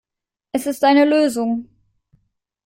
[0.51, 1.69] Es ist eine Lösung.